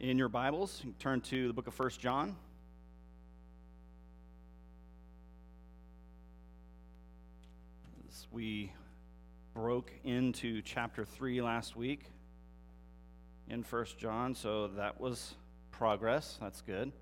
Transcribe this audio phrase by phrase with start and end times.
[0.00, 2.34] in your Bibles, you turn to the book of First John.
[8.08, 8.72] As we
[9.52, 12.06] broke into chapter 3 last week
[13.50, 15.34] in First John, so that was
[15.70, 16.38] progress.
[16.40, 16.92] That's good.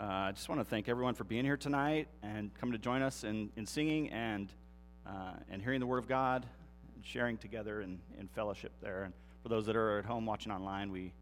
[0.00, 3.02] Uh, I just want to thank everyone for being here tonight and coming to join
[3.02, 4.50] us in, in singing and,
[5.06, 6.46] uh, and hearing the Word of God
[6.94, 9.04] and sharing together in, in fellowship there.
[9.04, 9.12] And
[9.42, 11.12] for those that are at home watching online, we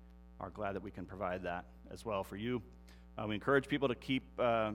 [0.43, 2.60] are glad that we can provide that as well for you.
[3.16, 4.73] Uh, we encourage people to keep uh,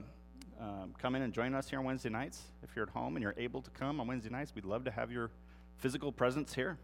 [0.58, 2.42] um, coming and join us here on Wednesday nights.
[2.62, 4.90] If you're at home and you're able to come on Wednesday nights, we'd love to
[4.90, 5.30] have your
[5.76, 6.78] physical presence here.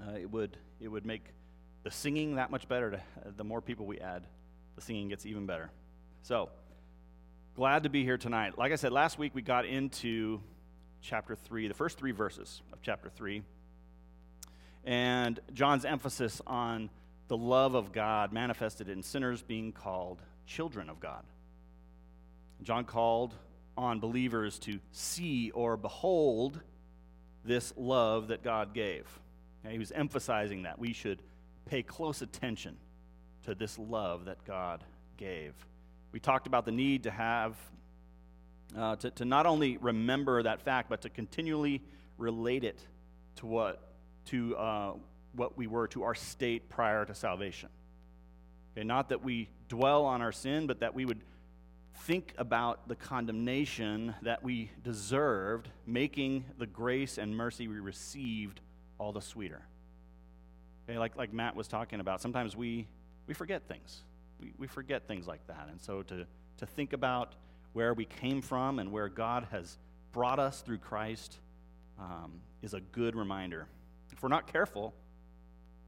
[0.00, 1.24] Uh, it would it would make
[1.82, 2.92] the singing that much better.
[2.92, 4.22] To, uh, the more people we add,
[4.76, 5.70] the singing gets even better.
[6.22, 6.48] So
[7.56, 8.56] glad to be here tonight.
[8.56, 10.40] Like I said last week, we got into
[11.02, 13.42] chapter three, the first three verses of chapter three,
[14.84, 16.88] and John's emphasis on
[17.30, 21.22] the love of God manifested in sinners being called children of God.
[22.64, 23.36] John called
[23.76, 26.60] on believers to see or behold
[27.44, 29.06] this love that God gave.
[29.70, 31.22] he was emphasizing that we should
[31.66, 32.76] pay close attention
[33.44, 34.82] to this love that God
[35.16, 35.54] gave.
[36.10, 37.54] We talked about the need to have,
[38.76, 41.80] uh, to, to not only remember that fact, but to continually
[42.18, 42.80] relate it
[43.36, 43.80] to what,
[44.26, 44.92] to uh,
[45.32, 47.68] what we were to our state prior to salvation.
[48.72, 51.20] Okay, not that we dwell on our sin, but that we would
[52.02, 58.60] think about the condemnation that we deserved, making the grace and mercy we received
[58.98, 59.62] all the sweeter.
[60.88, 62.86] Okay, like, like Matt was talking about, sometimes we,
[63.26, 64.02] we forget things.
[64.40, 65.68] We, we forget things like that.
[65.70, 66.26] And so to,
[66.58, 67.34] to think about
[67.72, 69.78] where we came from and where God has
[70.12, 71.38] brought us through Christ
[71.98, 73.66] um, is a good reminder.
[74.10, 74.94] If we're not careful,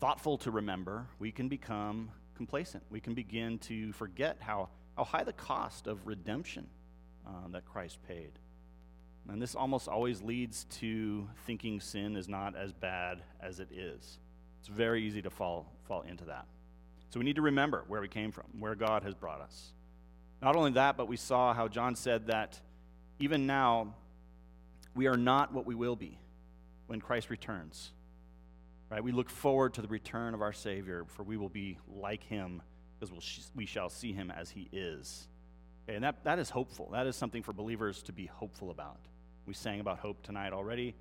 [0.03, 2.83] thoughtful to remember, we can become complacent.
[2.91, 6.67] We can begin to forget how, how high the cost of redemption
[7.25, 8.33] uh, that Christ paid.
[9.29, 14.19] And this almost always leads to thinking sin is not as bad as it is.
[14.59, 16.47] It's very easy to fall, fall into that.
[17.11, 19.71] So we need to remember where we came from, where God has brought us.
[20.43, 22.59] Not only that, but we saw how John said that
[23.21, 23.95] even now,
[24.97, 26.19] we are not what we will be
[26.89, 27.93] when Christ returns.
[28.93, 29.03] Right?
[29.03, 32.61] We look forward to the return of our Savior, for we will be like him
[32.93, 35.29] because we'll sh- we shall see him as he is.
[35.89, 36.91] Okay, and that, that is hopeful.
[36.93, 39.01] That is something for believers to be hopeful about.
[39.47, 40.95] We sang about hope tonight already.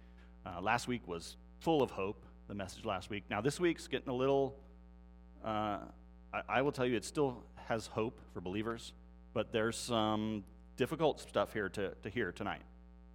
[0.46, 3.26] Uh, last week was full of hope, the message last week.
[3.30, 4.56] Now, this week's getting a little,
[5.44, 5.80] uh,
[6.34, 8.94] I, I will tell you, it still has hope for believers,
[9.34, 10.46] but there's some
[10.78, 12.62] difficult stuff here to, to hear tonight.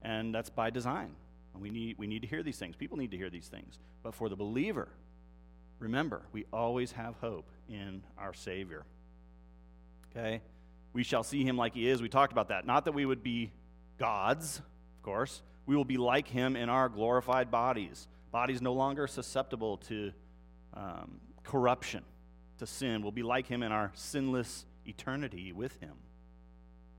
[0.03, 1.12] And that's by design.
[1.59, 2.76] We need, we need to hear these things.
[2.76, 3.78] People need to hear these things.
[4.06, 4.86] But for the believer,
[5.80, 8.84] remember, we always have hope in our Savior.
[10.12, 10.42] Okay?
[10.92, 12.00] We shall see him like he is.
[12.00, 12.64] We talked about that.
[12.64, 13.50] Not that we would be
[13.98, 15.42] gods, of course.
[15.66, 18.06] We will be like him in our glorified bodies.
[18.30, 20.12] Bodies no longer susceptible to
[20.74, 22.04] um, corruption,
[22.58, 23.02] to sin.
[23.02, 25.94] We'll be like him in our sinless eternity with him.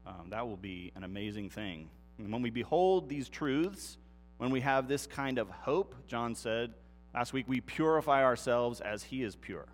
[0.05, 1.87] Um, that will be an amazing thing.
[2.17, 3.97] And when we behold these truths,
[4.39, 6.73] when we have this kind of hope, John said
[7.17, 9.65] last week, we purify ourselves as he is pure.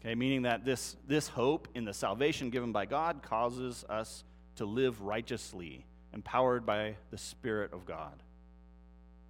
[0.00, 4.24] Okay, meaning that this, this hope in the salvation given by God causes us
[4.56, 8.24] to live righteously, empowered by the Spirit of God.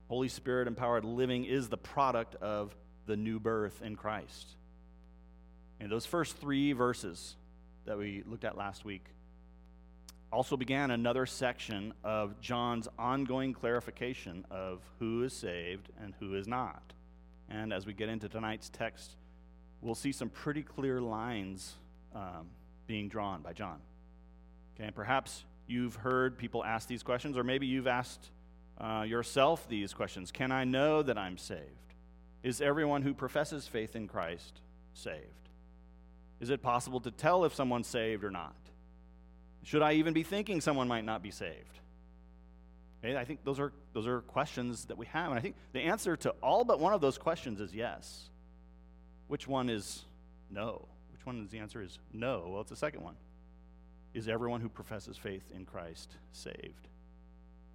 [0.09, 2.75] Holy Spirit empowered living is the product of
[3.05, 4.49] the new birth in Christ.
[5.81, 7.37] And those first three verses
[7.85, 9.05] that we looked at last week
[10.33, 16.47] also began another section of John's ongoing clarification of who is saved and who is
[16.47, 16.93] not.
[17.49, 19.17] And as we get into tonight's text,
[19.81, 21.75] we'll see some pretty clear lines
[22.15, 22.49] um,
[22.87, 23.79] being drawn by John.
[24.75, 28.31] Okay, and perhaps you've heard people ask these questions, or maybe you've asked
[28.81, 31.65] uh, yourself these questions Can I know that I'm saved?
[32.43, 34.61] Is everyone who professes faith in Christ
[34.95, 35.25] saved?
[36.41, 38.55] Is it possible to tell if someone's saved or not?
[39.62, 41.79] Should I even be thinking someone might not be saved?
[43.03, 45.31] Okay, I think those are, those are questions that we have.
[45.31, 48.29] And I think the answer to all but one of those questions is yes.
[49.29, 50.05] Which one is
[50.51, 50.87] no?
[51.12, 52.49] Which one is the answer is no?
[52.49, 53.15] Well, it's the second one.
[54.12, 56.89] Is everyone who professes faith in Christ saved?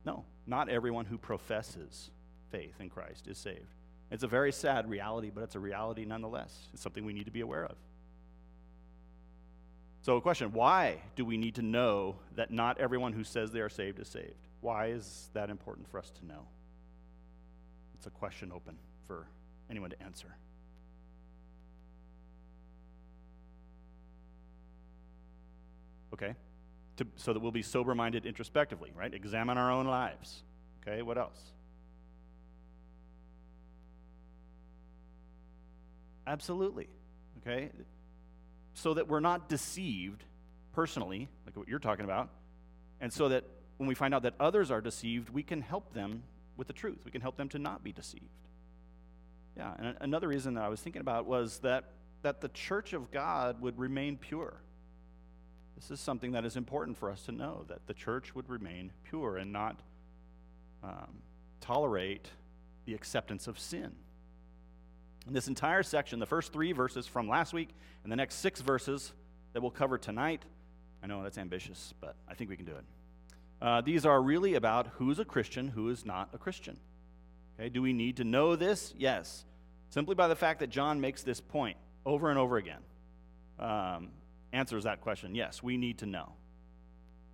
[0.05, 2.11] No, not everyone who professes
[2.51, 3.73] faith in Christ is saved.
[4.11, 6.67] It's a very sad reality, but it's a reality nonetheless.
[6.73, 7.75] It's something we need to be aware of.
[10.05, 13.59] So, a question why do we need to know that not everyone who says they
[13.59, 14.35] are saved is saved?
[14.61, 16.45] Why is that important for us to know?
[17.95, 19.25] It's a question open for
[19.67, 20.27] anyone to answer.
[26.13, 26.35] Okay?
[26.97, 29.11] To, so that we'll be sober minded introspectively, right?
[29.11, 30.43] Examine our own lives.
[30.87, 31.39] Okay, what else?
[36.27, 36.89] Absolutely.
[37.41, 37.71] Okay?
[38.75, 40.23] So that we're not deceived
[40.73, 42.29] personally, like what you're talking about,
[43.01, 43.43] and so that
[43.77, 46.23] when we find out that others are deceived, we can help them
[46.57, 46.99] with the truth.
[47.03, 48.23] We can help them to not be deceived.
[49.57, 51.85] Yeah, and another reason that I was thinking about was that,
[52.21, 54.53] that the church of God would remain pure.
[55.75, 58.91] This is something that is important for us to know that the church would remain
[59.03, 59.79] pure and not
[60.83, 61.21] um,
[61.61, 62.27] tolerate
[62.85, 63.93] the acceptance of sin.
[65.27, 67.69] This entire section, the first three verses from last week
[68.03, 69.11] and the next six verses
[69.53, 70.43] that we'll cover tonight,
[71.01, 72.83] I know that's ambitious, but I think we can do it.
[73.61, 76.77] Uh, these are really about who's a Christian, who is not a Christian.
[77.57, 78.93] Okay, do we need to know this?
[78.97, 79.45] Yes.
[79.89, 82.81] Simply by the fact that John makes this point over and over again
[83.59, 84.09] um,
[84.53, 85.33] answers that question.
[85.33, 86.33] Yes, we need to know.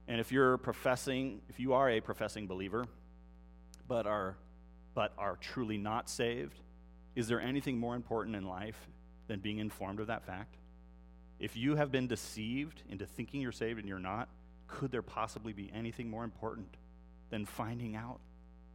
[0.07, 2.85] And if you're professing, if you are a professing believer,
[3.87, 4.37] but are,
[4.93, 6.59] but are truly not saved,
[7.15, 8.87] is there anything more important in life
[9.27, 10.55] than being informed of that fact?
[11.39, 14.29] If you have been deceived into thinking you're saved and you're not,
[14.67, 16.77] could there possibly be anything more important
[17.29, 18.19] than finding out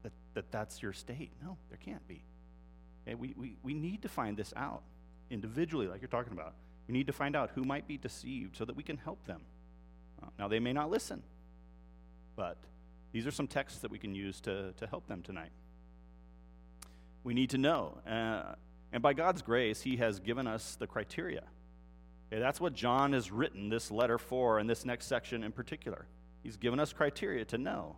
[0.02, 1.30] that, that that's your state?
[1.42, 2.22] No, there can't be.
[3.06, 4.82] Okay, we, we, we need to find this out
[5.30, 6.54] individually, like you're talking about.
[6.88, 9.40] We need to find out who might be deceived so that we can help them.
[10.22, 11.22] Uh, now, they may not listen,
[12.36, 12.56] but
[13.12, 15.50] these are some texts that we can use to, to help them tonight.
[17.26, 17.98] We need to know.
[18.08, 18.54] Uh,
[18.92, 21.42] and by God's grace, He has given us the criteria.
[22.28, 26.06] Okay, that's what John has written this letter for, in this next section in particular.
[26.44, 27.96] He's given us criteria to know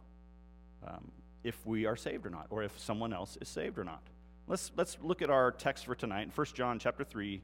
[0.83, 1.13] um,
[1.45, 4.01] if we are saved or not, or if someone else is saved or not.
[4.47, 7.43] Let's, let's look at our text for tonight, 1 John chapter 3,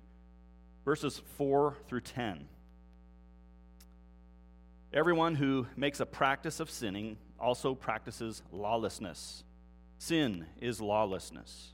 [0.86, 2.48] verses 4 through 10.
[4.94, 9.44] Everyone who makes a practice of sinning also practices lawlessness.
[9.98, 11.73] Sin is lawlessness.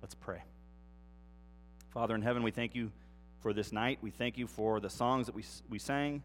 [0.00, 0.42] Let's pray.
[1.90, 2.92] Father in heaven, we thank you
[3.40, 3.98] for this night.
[4.00, 6.22] We thank you for the songs that we, we sang.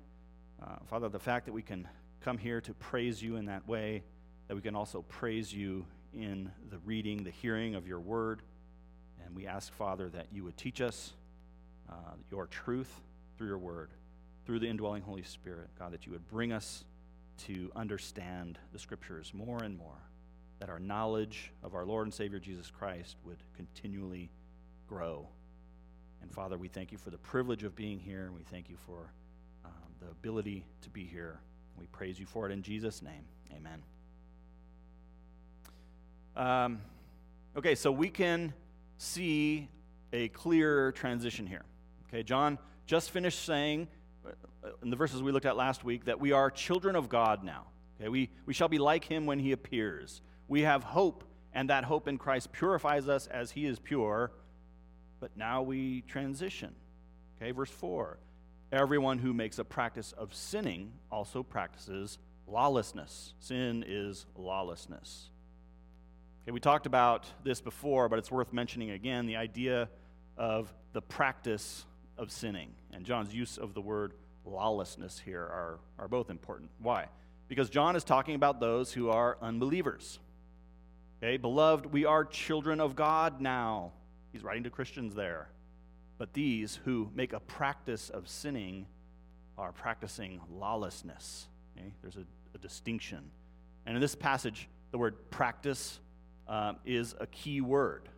[0.62, 1.88] Uh, Father, the fact that we can
[2.22, 4.04] come here to praise you in that way,
[4.48, 8.42] that we can also praise you in the reading, the hearing of your word.
[9.25, 11.14] And we ask, Father, that you would teach us
[11.90, 13.02] uh, your truth
[13.38, 13.89] through your word,
[14.46, 15.70] through the indwelling Holy Spirit.
[15.80, 16.86] God, that you would bring us
[17.46, 19.98] to understand the scriptures more and more,
[20.63, 24.29] that our knowledge of our Lord and Savior Jesus Christ would continually
[24.88, 25.27] grow.
[26.22, 28.77] And Father, we thank you for the privilege of being here, and we thank you
[28.86, 29.12] for
[29.65, 31.41] um, the ability to be here.
[31.77, 33.25] We praise you for it in Jesus' name.
[33.53, 33.84] Amen.
[36.38, 36.82] Um,
[37.58, 38.53] okay, so we can
[38.98, 39.67] see
[40.13, 41.65] a clear transition here.
[42.08, 43.89] Okay, John just finished saying
[44.25, 47.43] uh, in the verses we looked at last week that we are children of God
[47.43, 47.65] now.
[48.00, 50.22] Okay, we, we shall be like him when he appears.
[50.47, 51.23] We have hope,
[51.53, 54.31] and that hope in Christ purifies us as he is pure.
[55.19, 56.75] But now we transition.
[57.38, 58.17] Okay, verse 4
[58.71, 63.33] Everyone who makes a practice of sinning also practices lawlessness.
[63.39, 65.29] Sin is lawlessness.
[66.43, 69.89] Okay, we talked about this before, but it's worth mentioning again the idea
[70.38, 71.85] of the practice
[72.17, 72.73] of sinning.
[72.91, 74.13] And John's use of the word
[74.45, 76.69] lawlessness here are, are both important.
[76.79, 77.07] Why?
[77.47, 80.19] Because John is talking about those who are unbelievers.
[81.24, 83.94] Okay, beloved, we are children of God now.
[84.34, 85.48] He's writing to Christians there.
[86.18, 88.88] But these who make a practice of sinning
[89.58, 91.48] are practicing lawlessness.
[91.77, 91.94] Okay?
[92.01, 93.32] There's a, a distinction.
[93.86, 96.01] And in this passage, the word practice
[96.50, 98.10] um, is a key word.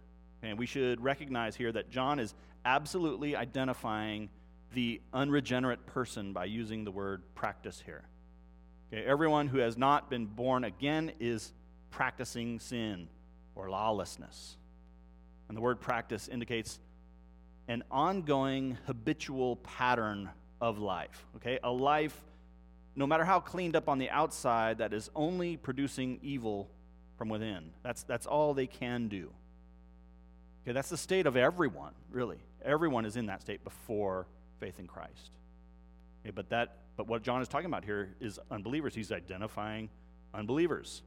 [0.41, 2.33] And we should recognize here that John is
[2.65, 4.29] absolutely identifying
[4.73, 8.01] the unregenerate person by using the word practice here.
[8.91, 11.53] Okay, everyone who has not been born again is
[11.95, 13.07] practicing sin
[13.55, 14.57] or lawlessness.
[15.47, 16.79] And the word practice indicates
[17.69, 21.25] an ongoing habitual pattern of life.
[21.37, 22.19] Okay, a life,
[22.97, 26.69] no matter how cleaned up on the outside, that is only producing evil
[27.17, 27.71] from within.
[27.81, 29.31] That's, that's all they can do.
[30.63, 32.39] Okay, that's the state of everyone, really.
[32.63, 34.27] Everyone is in that state before
[34.59, 35.31] faith in Christ.
[36.23, 38.95] Okay, but that but what John is talking about here is unbelievers.
[38.95, 39.89] He's identifying
[40.33, 41.01] unbelievers.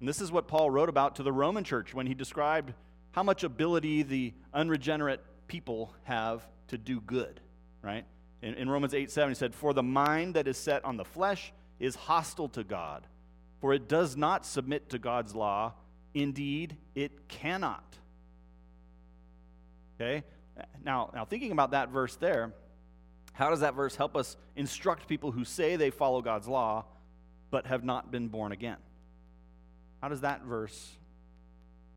[0.00, 2.72] And this is what Paul wrote about to the Roman church when he described
[3.12, 7.40] how much ability the unregenerate people have to do good,
[7.82, 8.04] right?
[8.42, 11.04] In, in Romans 8 7, he said, For the mind that is set on the
[11.04, 13.06] flesh is hostile to God,
[13.60, 15.72] for it does not submit to God's law.
[16.14, 17.96] Indeed, it cannot.
[19.98, 20.24] Okay?
[20.84, 22.52] Now, now thinking about that verse there,
[23.32, 26.86] how does that verse help us instruct people who say they follow God's law
[27.50, 28.78] but have not been born again?
[30.00, 30.92] How does that verse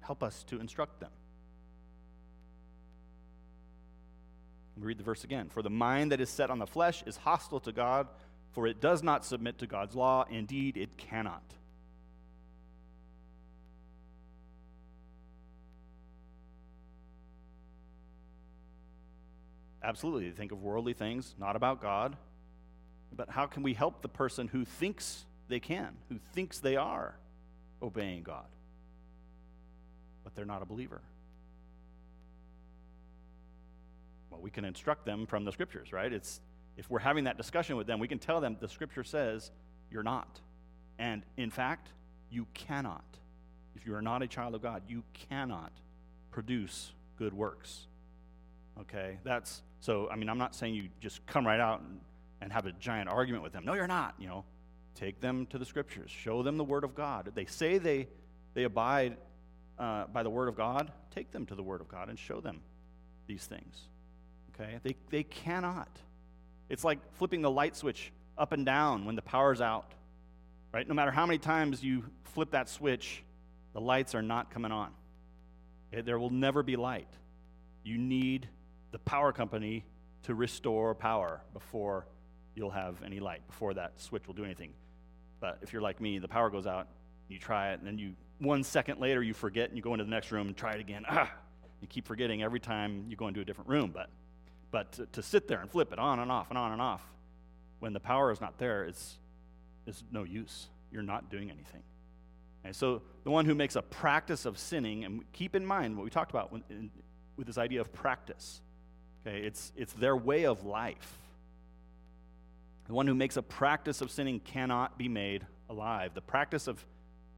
[0.02, 1.12] help us to instruct them?
[4.78, 5.50] Me read the verse again.
[5.50, 8.08] For the mind that is set on the flesh is hostile to God,
[8.52, 10.26] for it does not submit to God's law.
[10.30, 11.44] Indeed, it cannot.
[19.84, 20.30] Absolutely.
[20.30, 22.16] They think of worldly things, not about God.
[23.14, 27.16] But how can we help the person who thinks they can, who thinks they are
[27.82, 28.48] obeying God,
[30.24, 31.02] but they're not a believer?
[34.30, 36.12] Well, we can instruct them from the scriptures, right?
[36.12, 36.42] It's
[36.78, 39.52] if we're having that discussion with them, we can tell them the scripture says
[39.92, 40.40] you're not.
[40.98, 41.90] And in fact,
[42.30, 43.04] you cannot.
[43.76, 45.72] If you are not a child of God, you cannot
[46.32, 47.88] produce good works.
[48.80, 49.18] Okay?
[49.24, 52.00] That's so, I mean, I'm not saying you just come right out and,
[52.42, 53.64] and have a giant argument with them.
[53.66, 54.16] No, you're not.
[54.20, 54.46] You know,
[55.00, 57.32] take them to the scriptures, show them the Word of God.
[57.34, 58.08] They say they,
[58.54, 59.18] they abide
[59.78, 62.42] uh, by the Word of God, take them to the Word of God and show
[62.42, 62.60] them
[63.26, 63.88] these things.
[64.54, 64.80] Okay?
[64.84, 65.90] They, they cannot.
[66.68, 69.94] It's like flipping the light switch up and down when the power's out.
[70.74, 70.88] Right?
[70.88, 72.04] No matter how many times you
[72.34, 73.24] flip that switch,
[73.74, 74.92] the lights are not coming on.
[75.94, 76.02] Okay?
[76.02, 77.08] There will never be light.
[77.84, 78.50] You need
[78.92, 79.86] the power company
[80.24, 82.06] to restore power before
[82.54, 84.74] you'll have any light, before that switch will do anything.
[85.40, 86.88] But if you're like me, the power goes out,
[87.28, 90.06] you try it, and then you one second later you forget and you go into
[90.06, 91.06] the next room and try it again.
[91.08, 91.32] Ah,
[91.82, 93.92] you keep forgetting every time you go into a different room.
[93.94, 94.10] But
[94.72, 97.04] but to, to sit there and flip it on and off and on and off
[97.80, 99.18] when the power is not there, it's
[99.86, 100.68] it's no use.
[100.92, 101.84] You're not doing anything.
[102.64, 106.04] And so the one who makes a practice of sinning, and keep in mind what
[106.04, 106.92] we talked about when, in,
[107.38, 108.62] with this idea of practice.
[109.26, 111.18] Okay, it's, it's their way of life.
[112.90, 116.16] The one who makes a practice of sinning cannot be made alive.
[116.16, 116.84] The practice of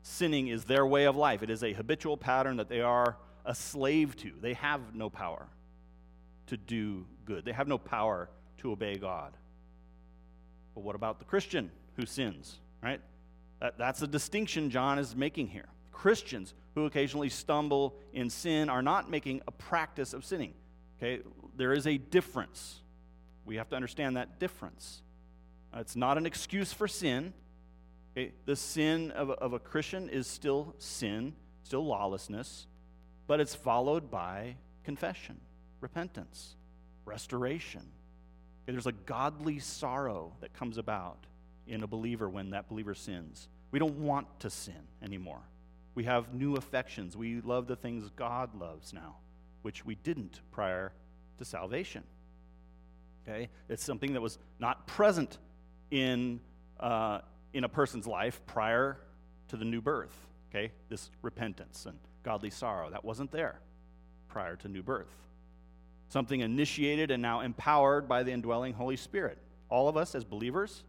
[0.01, 3.53] sinning is their way of life, it is a habitual pattern that they are a
[3.53, 4.31] slave to.
[4.39, 5.49] They have no power
[6.47, 8.29] to do good, they have no power
[8.59, 9.35] to obey God.
[10.73, 13.01] But what about the Christian who sins, right?
[13.59, 15.67] That, that's a distinction John is making here.
[15.91, 20.53] Christians who occasionally stumble in sin are not making a practice of sinning.
[20.97, 21.21] Okay,
[21.57, 22.79] there is a difference.
[23.43, 25.01] We have to understand that difference.
[25.75, 27.33] It's not an excuse for sin.
[28.15, 28.33] Okay?
[28.45, 32.67] The sin of a, of a Christian is still sin, still lawlessness,
[33.27, 35.39] but it's followed by confession,
[35.79, 36.55] repentance,
[37.05, 37.83] restoration.
[38.63, 38.73] Okay?
[38.73, 41.25] There's a godly sorrow that comes about
[41.67, 43.47] in a believer when that believer sins.
[43.71, 45.41] We don't want to sin anymore.
[45.95, 47.15] We have new affections.
[47.15, 49.17] We love the things God loves now,
[49.61, 50.91] which we didn't prior
[51.37, 52.03] to salvation.
[53.23, 53.49] Okay?
[53.69, 55.37] It's something that was not present
[55.91, 56.39] in,
[56.79, 57.19] uh,
[57.53, 58.97] in a person's life prior
[59.49, 60.15] to the new birth.
[60.49, 60.71] Okay?
[60.89, 62.89] This repentance and godly sorrow.
[62.89, 63.59] That wasn't there
[64.27, 65.11] prior to new birth.
[66.09, 69.37] Something initiated and now empowered by the indwelling Holy Spirit.
[69.69, 70.83] All of us as believers,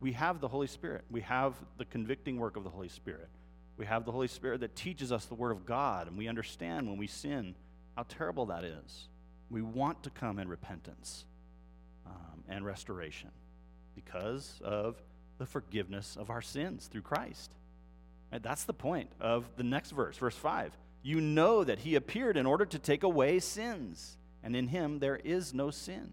[0.00, 1.04] we have the Holy Spirit.
[1.10, 3.28] We have the convicting work of the Holy Spirit.
[3.76, 6.86] We have the Holy Spirit that teaches us the Word of God, and we understand
[6.86, 7.54] when we sin
[7.96, 9.08] how terrible that is.
[9.50, 11.24] We want to come in repentance
[12.06, 13.30] um, and restoration
[14.04, 14.96] because of
[15.38, 17.52] the forgiveness of our sins through Christ.
[18.30, 20.76] That's the point of the next verse, verse 5.
[21.02, 25.16] You know that he appeared in order to take away sins, and in him there
[25.16, 26.12] is no sin.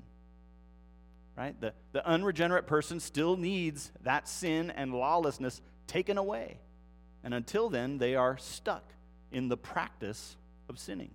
[1.38, 1.60] Right?
[1.62, 6.60] The, the unregenerate person still needs that sin and lawlessness taken away.
[7.24, 8.84] And until then, they are stuck
[9.32, 10.36] in the practice
[10.68, 11.12] of sinning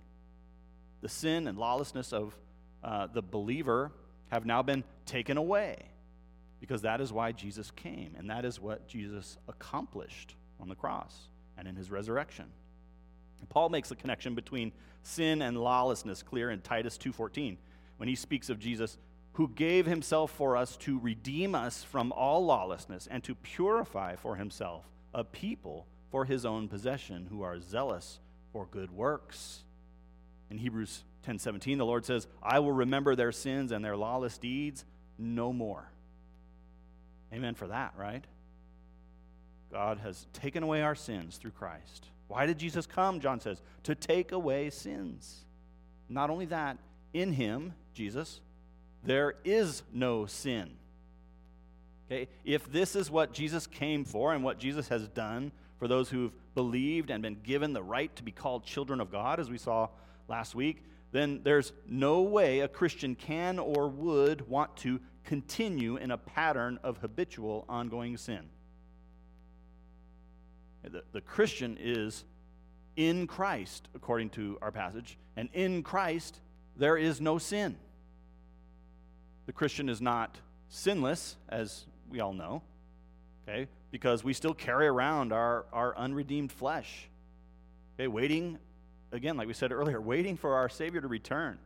[1.03, 2.35] the sin and lawlessness of
[2.81, 3.91] uh, the believer
[4.31, 5.77] have now been taken away
[6.63, 11.27] because that is why Jesus came, and that is what Jesus accomplished on the cross
[11.57, 12.45] and in his resurrection.
[13.49, 17.57] Paul makes the connection between sin and lawlessness clear in Titus 2:14
[17.97, 18.97] when he speaks of Jesus
[19.33, 24.37] who gave himself for us to redeem us from all lawlessness and to purify for
[24.37, 28.21] himself a people for his own possession who are zealous
[28.53, 29.65] for good works.
[30.49, 34.85] In Hebrews 10:17 the Lord says, "I will remember their sins and their lawless deeds
[35.17, 35.92] no more."
[37.33, 38.23] Amen for that, right?
[39.71, 42.09] God has taken away our sins through Christ.
[42.27, 43.19] Why did Jesus come?
[43.19, 45.45] John says, to take away sins.
[46.07, 46.77] Not only that,
[47.13, 48.39] in him, Jesus,
[49.03, 50.71] there is no sin.
[52.05, 52.27] Okay?
[52.45, 56.33] If this is what Jesus came for and what Jesus has done for those who've
[56.53, 59.89] believed and been given the right to be called children of God, as we saw
[60.27, 66.11] last week, then there's no way a Christian can or would want to continue in
[66.11, 68.49] a pattern of habitual, ongoing sin.
[70.83, 72.25] The, the Christian is
[72.95, 76.39] in Christ, according to our passage, and in Christ
[76.75, 77.77] there is no sin.
[79.45, 80.37] The Christian is not
[80.69, 82.61] sinless, as we all know,
[83.47, 87.09] okay, because we still carry around our, our unredeemed flesh,
[87.95, 88.57] okay, waiting,
[89.11, 91.57] again, like we said earlier, waiting for our Savior to return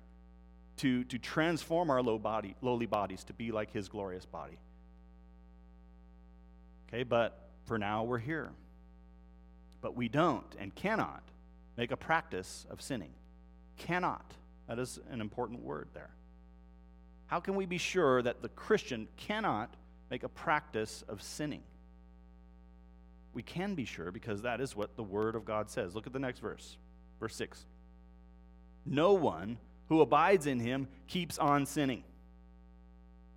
[0.78, 4.58] to, to transform our low body, lowly bodies to be like his glorious body.
[6.88, 8.52] Okay, but for now we're here.
[9.82, 11.24] But we don't and cannot
[11.76, 13.14] make a practice of sinning.
[13.78, 14.34] Cannot.
[14.68, 16.10] That is an important word there.
[17.28, 19.74] How can we be sure that the Christian cannot
[20.10, 21.64] make a practice of sinning?
[23.34, 25.94] We can be sure because that is what the Word of God says.
[25.94, 26.78] Look at the next verse,
[27.20, 27.66] verse 6.
[28.86, 29.58] No one
[29.90, 32.04] who abides in him keeps on sinning.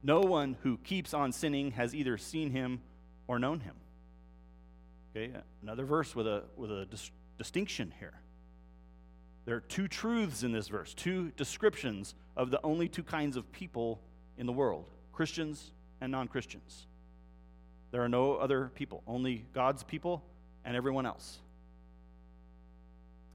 [0.03, 2.81] No one who keeps on sinning has either seen him
[3.29, 3.75] or known him.
[5.15, 5.33] Okay,
[5.63, 8.15] another verse with a, with a dis- distinction here.
[9.45, 13.51] There are two truths in this verse, two descriptions of the only two kinds of
[13.53, 14.01] people
[14.39, 16.87] in the world Christians and non Christians.
[17.91, 20.23] There are no other people, only God's people
[20.65, 21.41] and everyone else.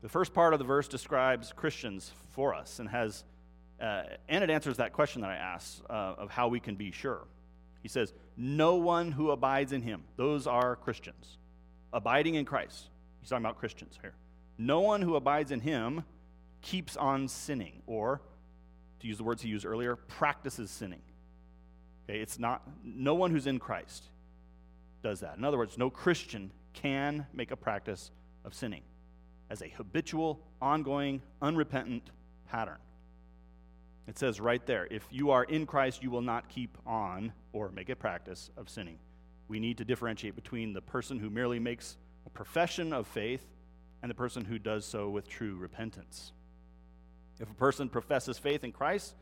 [0.06, 3.24] The first part of the verse describes Christians for us and has,
[3.82, 6.92] uh, and it answers that question that I asked uh, of how we can be
[6.92, 7.22] sure.
[7.82, 11.40] He says, No one who abides in him, those are Christians.
[11.92, 12.90] Abiding in Christ.
[13.20, 14.14] He's talking about Christians here.
[14.60, 16.04] No one who abides in him
[16.62, 18.22] keeps on sinning, or,
[19.00, 21.02] to use the words he used earlier, practices sinning.
[22.08, 24.04] Okay, it's not, no one who's in Christ
[25.02, 25.36] does that.
[25.36, 28.12] In other words, no Christian can make a practice
[28.44, 28.84] of sinning
[29.50, 32.10] as a habitual, ongoing, unrepentant
[32.50, 32.78] pattern.
[34.08, 37.72] It says right there if you are in Christ, you will not keep on or
[37.72, 39.00] make a practice of sinning.
[39.48, 43.46] We need to differentiate between the person who merely makes a profession of faith
[44.02, 46.32] and the person who does so with true repentance.
[47.40, 49.16] If a person professes faith in Christ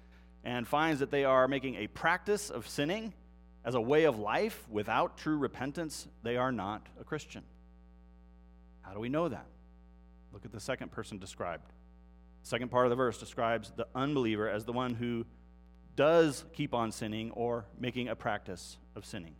[0.43, 3.13] and finds that they are making a practice of sinning
[3.65, 7.43] as a way of life without true repentance, they are not a Christian.
[8.81, 9.45] How do we know that?
[10.33, 11.71] Look at the second person described.
[12.41, 15.25] Second part of the verse describes the unbeliever as the one who
[15.95, 19.35] does keep on sinning or making a practice of sinning.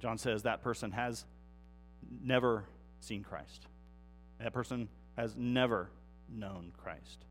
[0.00, 1.24] John says that person has
[2.22, 2.64] never
[3.00, 3.66] seen Christ.
[4.40, 5.90] That person has never
[6.28, 7.24] known Christ.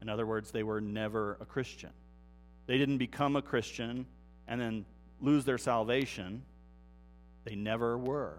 [0.00, 1.90] In other words, they were never a Christian.
[2.66, 4.06] They didn't become a Christian
[4.48, 4.84] and then
[5.20, 6.42] lose their salvation.
[7.44, 8.38] They never were.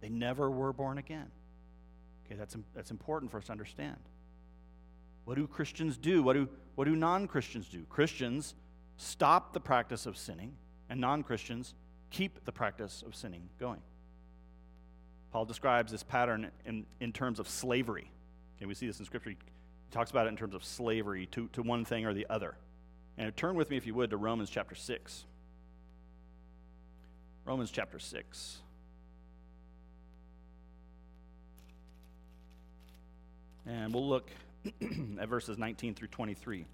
[0.00, 1.30] They never were born again.
[2.26, 3.96] Okay, that's, that's important for us to understand.
[5.24, 6.22] What do Christians do?
[6.22, 7.84] What do, what do non Christians do?
[7.88, 8.54] Christians
[8.96, 10.54] stop the practice of sinning,
[10.88, 11.74] and non Christians
[12.10, 13.80] keep the practice of sinning going.
[15.32, 18.10] Paul describes this pattern in, in terms of slavery.
[18.56, 19.30] Okay, we see this in Scripture.
[19.30, 19.36] He
[19.90, 22.54] talks about it in terms of slavery to, to one thing or the other.
[23.16, 25.24] And turn with me, if you would, to Romans chapter 6.
[27.44, 28.61] Romans chapter 6.
[33.66, 34.30] And we'll look
[35.20, 36.66] at verses 19 through 23.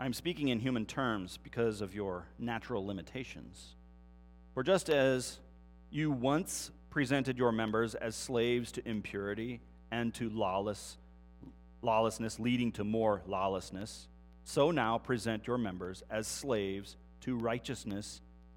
[0.00, 3.74] I'm speaking in human terms because of your natural limitations.
[4.54, 5.38] For just as
[5.90, 10.98] you once presented your members as slaves to impurity and to lawless,
[11.82, 14.06] lawlessness, leading to more lawlessness,
[14.44, 18.20] so now present your members as slaves to righteousness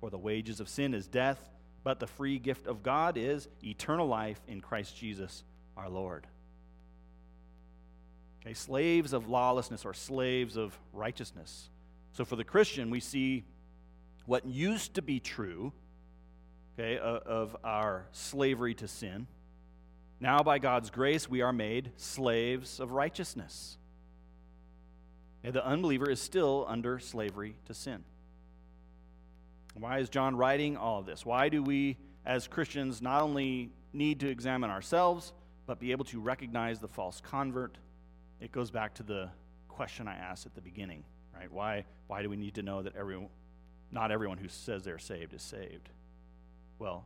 [0.00, 1.50] For the wages of sin is death
[1.84, 6.26] but the free gift of God is eternal life in Christ Jesus our Lord.
[8.42, 11.70] Okay, slaves of lawlessness or slaves of righteousness.
[12.12, 13.44] So for the Christian, we see
[14.26, 15.72] what used to be true,
[16.78, 19.26] okay, of our slavery to sin.
[20.20, 23.78] Now, by God's grace, we are made slaves of righteousness.
[25.42, 28.04] And the unbeliever is still under slavery to sin.
[29.74, 31.24] Why is John writing all of this?
[31.24, 35.32] Why do we, as Christians, not only need to examine ourselves,
[35.66, 37.78] but be able to recognize the false convert?
[38.40, 39.30] It goes back to the
[39.68, 41.04] question I asked at the beginning,
[41.34, 41.50] right?
[41.52, 43.28] Why, why do we need to know that everyone,
[43.92, 45.88] not everyone who says they're saved is saved?
[46.78, 47.04] Well,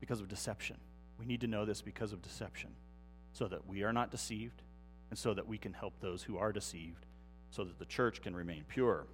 [0.00, 0.76] because of deception.
[1.18, 2.70] We need to know this because of deception,
[3.32, 4.62] so that we are not deceived,
[5.10, 7.06] and so that we can help those who are deceived,
[7.50, 9.06] so that the church can remain pure.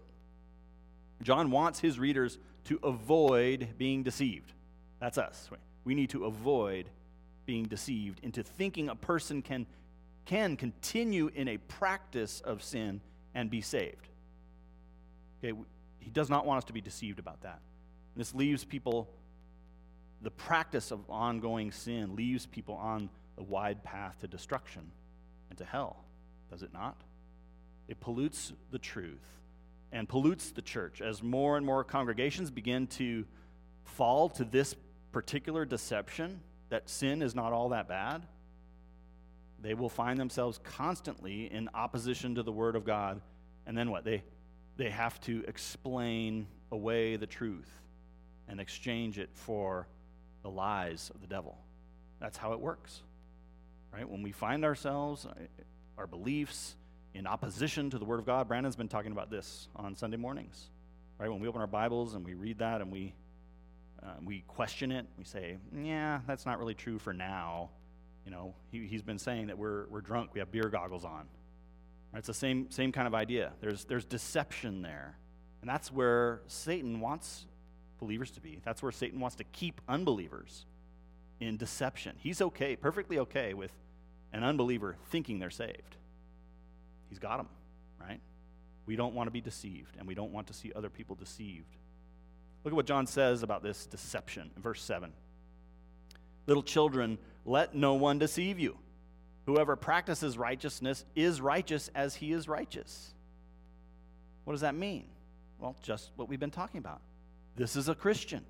[1.22, 4.52] John wants his readers to avoid being deceived.
[5.00, 5.50] That's us.
[5.84, 6.88] We need to avoid
[7.46, 9.66] being deceived into thinking a person can,
[10.24, 13.00] can continue in a practice of sin
[13.34, 14.08] and be saved.
[15.42, 15.58] Okay,
[15.98, 17.60] he does not want us to be deceived about that.
[18.16, 19.08] This leaves people,
[20.20, 24.82] the practice of ongoing sin leaves people on the wide path to destruction
[25.48, 26.04] and to hell,
[26.50, 26.96] does it not?
[27.88, 29.40] It pollutes the truth
[29.92, 33.24] and pollutes the church as more and more congregations begin to
[33.84, 34.74] fall to this
[35.12, 38.26] particular deception that sin is not all that bad.
[39.60, 43.20] They will find themselves constantly in opposition to the Word of God.
[43.66, 44.04] And then what?
[44.04, 44.22] They,
[44.76, 47.68] they have to explain away the truth
[48.48, 49.86] and exchange it for
[50.42, 51.58] the lies of the devil.
[52.20, 53.02] That's how it works.
[53.92, 54.08] Right?
[54.08, 55.26] When we find ourselves,
[55.98, 56.76] our beliefs,
[57.14, 58.48] in opposition to the Word of God.
[58.48, 60.70] Brandon's been talking about this on Sunday mornings,
[61.18, 61.30] right?
[61.30, 63.14] When we open our Bibles and we read that and we
[64.02, 67.70] uh, we question it, we say, "Yeah, that's not really true for now."
[68.24, 71.28] You know, he, he's been saying that we're we're drunk, we have beer goggles on.
[72.12, 72.18] Right?
[72.18, 73.52] It's the same same kind of idea.
[73.60, 75.18] There's there's deception there,
[75.60, 77.46] and that's where Satan wants
[77.98, 78.60] believers to be.
[78.64, 80.64] That's where Satan wants to keep unbelievers
[81.40, 82.16] in deception.
[82.18, 83.72] He's okay, perfectly okay with
[84.32, 85.96] an unbeliever thinking they're saved.
[87.10, 87.48] He's got them,
[88.00, 88.20] right?
[88.86, 91.76] We don't want to be deceived, and we don't want to see other people deceived.
[92.64, 95.12] Look at what John says about this deception in verse 7.
[96.46, 98.78] Little children, let no one deceive you.
[99.46, 103.12] Whoever practices righteousness is righteous as he is righteous.
[104.44, 105.04] What does that mean?
[105.58, 107.00] Well, just what we've been talking about.
[107.56, 108.44] This is a Christian.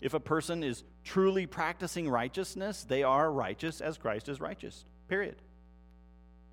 [0.00, 4.84] If a person is truly practicing righteousness, they are righteous as Christ is righteous.
[5.08, 5.36] Period.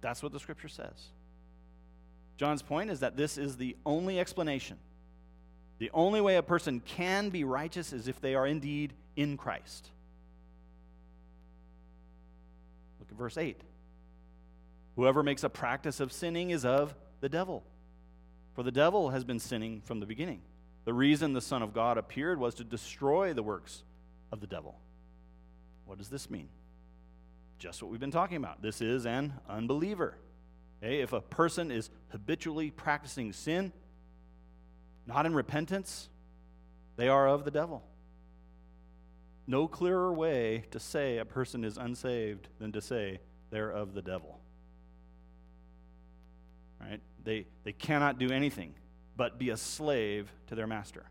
[0.01, 1.09] That's what the scripture says.
[2.38, 4.78] John's point is that this is the only explanation.
[5.78, 9.89] The only way a person can be righteous is if they are indeed in Christ.
[13.00, 13.60] Look at verse 8.
[14.95, 17.63] Whoever makes a practice of sinning is of the devil.
[18.54, 20.41] For the devil has been sinning from the beginning.
[20.86, 23.84] The reason the Son of God appeared was to destroy the works
[24.32, 24.80] of the devil.
[25.86, 26.48] What does this mean?
[27.60, 28.62] Just what we've been talking about.
[28.62, 30.15] This is an unbeliever.
[30.83, 31.01] Okay?
[31.01, 33.71] If a person is habitually practicing sin,
[35.07, 36.09] not in repentance,
[36.97, 37.83] they are of the devil.
[39.47, 43.19] No clearer way to say a person is unsaved than to say
[43.51, 44.39] they're of the devil.
[46.81, 46.99] Right?
[47.23, 48.73] They, they cannot do anything
[49.17, 51.03] but be a slave to their master.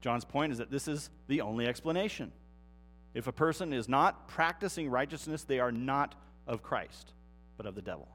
[0.00, 2.32] John's point is that this is the only explanation.
[3.14, 6.14] If a person is not practicing righteousness, they are not
[6.46, 7.12] of Christ,
[7.56, 8.08] but of the devil.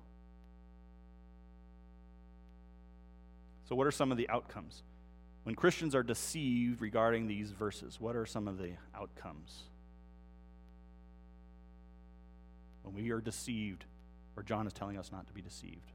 [3.71, 4.83] So, what are some of the outcomes?
[5.43, 9.63] When Christians are deceived regarding these verses, what are some of the outcomes?
[12.83, 13.85] When we are deceived,
[14.35, 15.89] or John is telling us not to be deceived,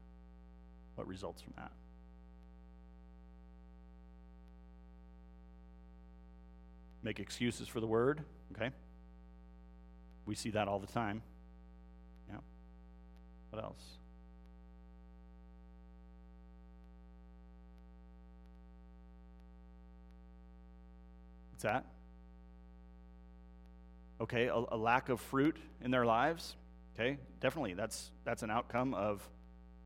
[0.95, 1.71] what results from that?
[7.03, 8.23] Make excuses for the word,
[8.55, 8.71] okay?
[10.25, 11.21] We see that all the time.
[12.27, 12.39] Yeah.
[13.51, 13.83] What else?
[21.57, 21.85] What's that?
[24.21, 26.55] Okay, a, a lack of fruit in their lives.
[26.93, 29.27] Okay, definitely, that's that's an outcome of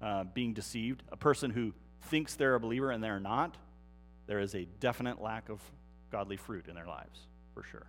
[0.02, 1.02] uh, being deceived.
[1.14, 3.56] A person who thinks they're a believer and they're not,
[4.28, 5.62] there is a definite lack of
[6.12, 7.22] godly fruit in their lives,
[7.54, 7.88] for sure.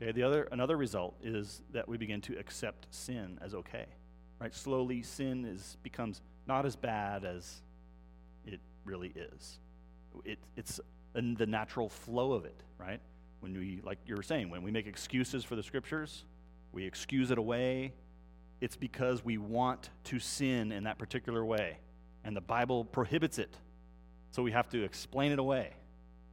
[0.00, 3.84] Okay, the other another result is that we begin to accept sin as okay.
[4.40, 4.54] Right?
[4.54, 7.60] Slowly sin is becomes not as bad as
[8.46, 9.58] it really is.
[10.24, 10.80] It, it's
[11.14, 13.00] the natural flow of it, right?
[13.40, 16.24] When we, like you were saying, when we make excuses for the scriptures,
[16.72, 17.92] we excuse it away.
[18.60, 21.78] It's because we want to sin in that particular way.
[22.24, 23.56] And the Bible prohibits it.
[24.30, 25.70] So we have to explain it away.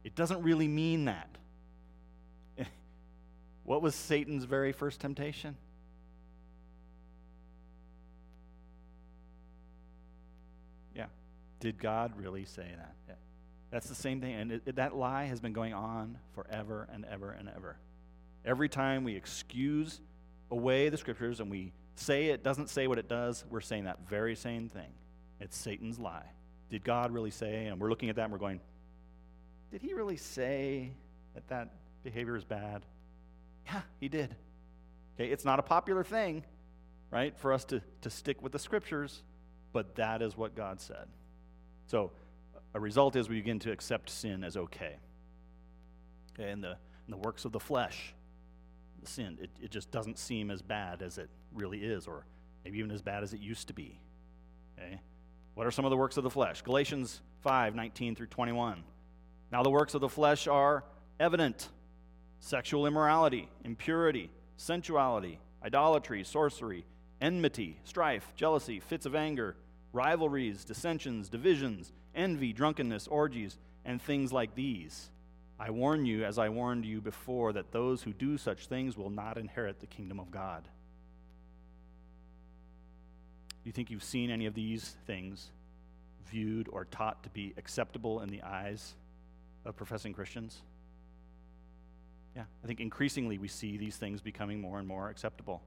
[0.04, 1.28] It doesn't really mean that.
[3.64, 5.56] what was Satan's very first temptation?
[10.94, 11.06] Yeah.
[11.60, 12.94] Did God really say that?
[13.08, 13.14] Yeah.
[13.70, 14.34] That's the same thing.
[14.34, 17.76] And it, it, that lie has been going on forever and ever and ever.
[18.44, 20.00] Every time we excuse
[20.50, 23.98] away the scriptures and we say it doesn't say what it does, we're saying that
[24.08, 24.90] very same thing.
[25.40, 26.26] It's Satan's lie.
[26.70, 27.66] Did God really say?
[27.66, 28.60] And we're looking at that and we're going,
[29.70, 30.92] did he really say
[31.34, 31.68] that that
[32.02, 32.84] behavior is bad?
[33.66, 34.34] Yeah, he did.
[35.14, 36.44] Okay, it's not a popular thing,
[37.10, 39.22] right, for us to, to stick with the scriptures,
[39.72, 41.06] but that is what God said.
[41.86, 42.12] So,
[42.78, 44.98] a result is we begin to accept sin as okay.
[46.32, 48.14] Okay, and the, and the works of the flesh,
[49.00, 52.24] the sin, it, it just doesn't seem as bad as it really is, or
[52.64, 53.98] maybe even as bad as it used to be.
[54.78, 55.00] Okay?
[55.54, 56.62] What are some of the works of the flesh?
[56.62, 58.84] Galatians 5 19 through 21.
[59.50, 60.84] Now, the works of the flesh are
[61.18, 61.68] evident
[62.38, 66.84] sexual immorality, impurity, sensuality, idolatry, sorcery,
[67.20, 69.56] enmity, strife, jealousy, fits of anger,
[69.92, 75.08] rivalries, dissensions, divisions, envy, drunkenness, orgies, and things like these.
[75.58, 79.10] I warn you, as I warned you before, that those who do such things will
[79.10, 80.64] not inherit the kingdom of God.
[83.62, 85.50] Do you think you've seen any of these things
[86.30, 88.94] viewed or taught to be acceptable in the eyes
[89.64, 90.60] of professing Christians?
[92.36, 95.60] Yeah, I think increasingly we see these things becoming more and more acceptable.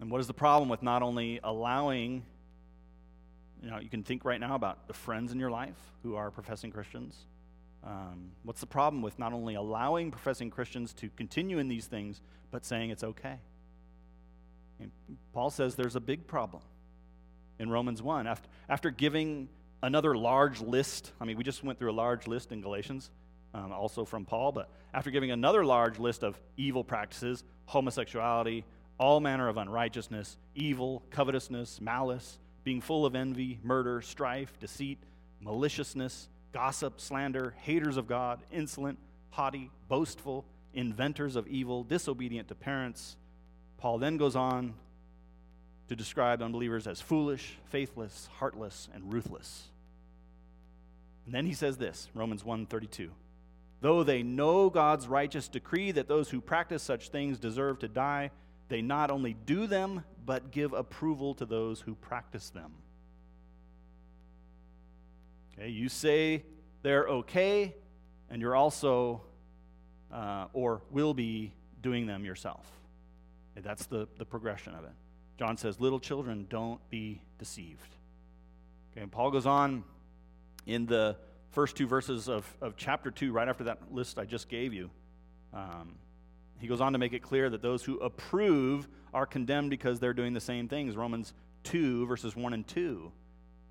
[0.00, 2.24] And what is the problem with not only allowing,
[3.62, 6.30] you know, you can think right now about the friends in your life who are
[6.30, 7.16] professing Christians.
[7.84, 12.20] Um, what's the problem with not only allowing professing Christians to continue in these things,
[12.50, 13.38] but saying it's okay?
[14.80, 14.90] And
[15.32, 16.62] Paul says there's a big problem
[17.58, 18.26] in Romans 1.
[18.26, 19.48] After, after giving
[19.82, 23.10] another large list, I mean, we just went through a large list in Galatians,
[23.54, 28.64] um, also from Paul, but after giving another large list of evil practices, homosexuality,
[28.98, 34.98] all manner of unrighteousness, evil, covetousness, malice, being full of envy, murder, strife, deceit,
[35.40, 38.98] maliciousness, gossip, slander, haters of God, insolent,
[39.30, 43.16] haughty, boastful, inventors of evil, disobedient to parents.
[43.78, 44.74] Paul then goes on
[45.88, 49.68] to describe unbelievers as foolish, faithless, heartless, and ruthless.
[51.24, 53.08] And then he says this, Romans 1:32.
[53.80, 58.30] Though they know God's righteous decree that those who practice such things deserve to die,
[58.68, 62.70] they not only do them, but give approval to those who practice them.
[65.54, 66.44] Okay, you say
[66.82, 67.74] they're okay,
[68.28, 69.22] and you're also,
[70.12, 72.70] uh, or will be, doing them yourself.
[73.56, 74.90] That's the, the progression of it.
[75.38, 77.94] John says, Little children, don't be deceived.
[78.92, 79.82] Okay, and Paul goes on
[80.66, 81.16] in the
[81.52, 84.90] first two verses of, of chapter 2, right after that list I just gave you.
[85.54, 85.94] Um,
[86.58, 90.12] he goes on to make it clear that those who approve are condemned because they're
[90.12, 90.96] doing the same things.
[90.96, 91.32] Romans
[91.64, 93.12] 2, verses 1 and 2.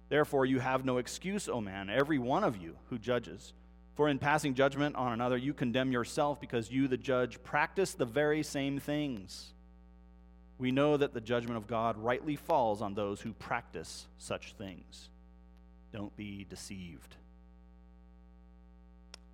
[0.09, 3.53] Therefore, you have no excuse, O man, every one of you who judges.
[3.95, 8.05] For in passing judgment on another, you condemn yourself because you, the judge, practice the
[8.05, 9.53] very same things.
[10.59, 15.09] We know that the judgment of God rightly falls on those who practice such things.
[15.91, 17.15] Don't be deceived.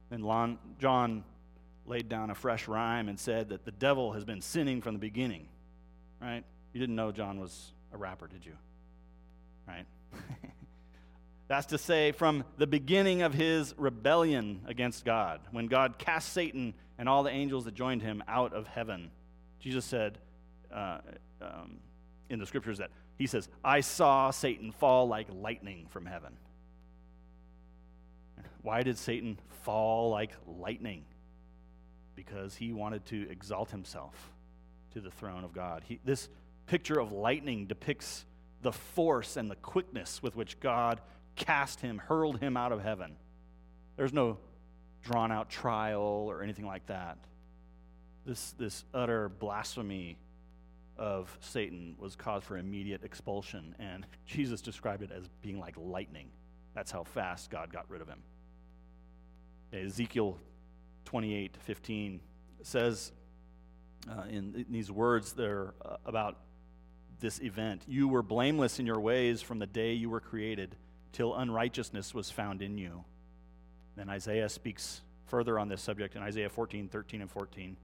[0.10, 1.24] Then John
[1.86, 5.00] laid down a fresh rhyme and said that the devil has been sinning from the
[5.00, 5.48] beginning.
[6.22, 6.44] Right?
[6.74, 8.54] You didn't know John was a rapper, did you?
[9.68, 9.86] Right?
[11.48, 16.74] That's to say, from the beginning of his rebellion against God, when God cast Satan
[16.98, 19.12] and all the angels that joined him out of heaven,
[19.60, 20.18] Jesus said
[20.74, 21.00] uh,
[21.42, 21.80] um,
[22.30, 26.36] in the scriptures that he says, I saw Satan fall like lightning from heaven.
[28.62, 31.04] Why did Satan fall like lightning?
[32.16, 34.32] Because he wanted to exalt himself
[34.94, 35.84] to the throne of God.
[35.88, 36.30] He, this
[36.68, 38.26] picture of lightning depicts
[38.62, 41.02] the force and the quickness with which God
[41.36, 43.16] cast him, hurled him out of heaven.
[43.96, 44.38] There's no
[45.04, 47.18] drawn out trial or anything like that.
[48.26, 50.18] This, this utter blasphemy
[50.98, 56.30] of Satan was cause for immediate expulsion, and Jesus described it as being like lightning.
[56.74, 58.22] That's how fast God got rid of him.
[59.74, 60.38] Ezekiel
[61.06, 62.20] 28 15
[62.62, 63.12] says
[64.10, 66.38] uh, in, in, these words there uh, about
[67.20, 70.76] this event You were blameless in your ways from the day you were created
[71.12, 73.04] till unrighteousness was found in you.
[73.96, 77.78] Then Isaiah speaks further on this subject in Isaiah 14 13 and 14.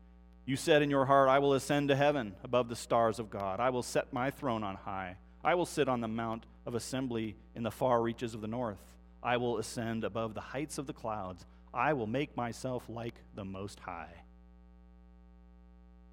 [0.46, 3.60] You said in your heart, I will ascend to heaven above the stars of God.
[3.60, 5.18] I will set my throne on high.
[5.44, 8.82] I will sit on the mount of assembly in the far reaches of the north.
[9.22, 11.46] I will ascend above the heights of the clouds.
[11.74, 14.14] I will make myself like the Most High.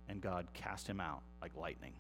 [0.08, 1.94] And God cast him out like lightning.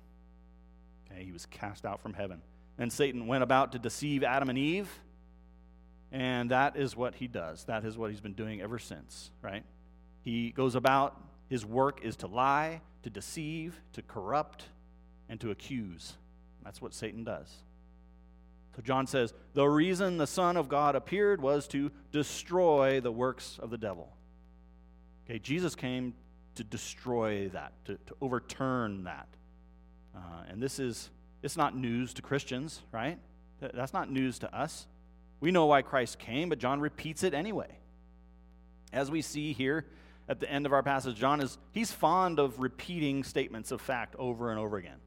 [1.10, 2.42] Okay, he was cast out from heaven.
[2.78, 4.88] And Satan went about to deceive Adam and Eve.
[6.12, 7.64] And that is what he does.
[7.64, 9.64] That is what he's been doing ever since, right?
[10.22, 14.64] He goes about his work is to lie, to deceive, to corrupt,
[15.28, 16.14] and to accuse.
[16.64, 17.52] That's what Satan does.
[18.76, 23.58] So John says, the reason the Son of God appeared was to destroy the works
[23.60, 24.14] of the devil.
[25.24, 26.14] Okay, Jesus came
[26.56, 29.28] to destroy that, to, to overturn that.
[30.14, 31.10] Uh, and this is,
[31.42, 33.18] it's not news to Christians, right?
[33.60, 34.86] That's not news to us.
[35.40, 37.78] We know why Christ came, but John repeats it anyway.
[38.92, 39.86] As we see here
[40.28, 44.16] at the end of our passage, John is he's fond of repeating statements of fact
[44.18, 44.98] over and over again.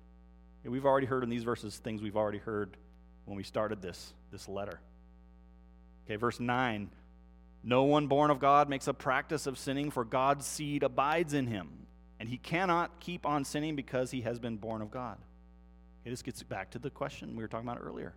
[0.64, 2.78] We've already heard in these verses things we've already heard
[3.30, 4.80] when we started this, this letter.
[6.06, 6.90] Okay, verse 9
[7.64, 11.46] No one born of God makes a practice of sinning, for God's seed abides in
[11.46, 11.70] him,
[12.20, 15.18] and he cannot keep on sinning because he has been born of God.
[16.02, 18.16] Okay, this gets back to the question we were talking about earlier.